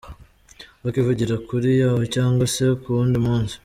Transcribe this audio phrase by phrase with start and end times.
[0.83, 3.55] Bakivugira kure y’aho cyangwa se ku wundi munsi.